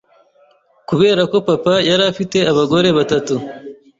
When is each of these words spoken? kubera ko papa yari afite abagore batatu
kubera 0.89 1.21
ko 1.31 1.37
papa 1.47 1.73
yari 1.89 2.03
afite 2.11 2.37
abagore 2.51 2.87
batatu 2.97 3.33